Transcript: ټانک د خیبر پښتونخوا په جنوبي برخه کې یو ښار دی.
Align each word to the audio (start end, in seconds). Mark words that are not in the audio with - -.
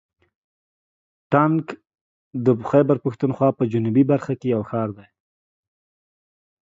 ټانک 1.31 1.65
د 2.45 2.47
خیبر 2.69 2.97
پښتونخوا 3.05 3.49
په 3.57 3.63
جنوبي 3.71 4.03
برخه 4.11 4.33
کې 4.39 4.47
یو 4.55 4.61
ښار 4.69 4.89
دی. 4.97 5.07